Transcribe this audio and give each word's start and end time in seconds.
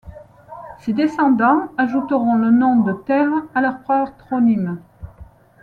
Ses 0.79 0.93
descendants 0.93 1.69
ajouteront 1.77 2.35
le 2.35 2.49
nom 2.49 2.77
de 2.81 2.91
terre 2.91 3.29
à 3.53 3.61
leur 3.61 3.83
patronyme. 3.83 4.81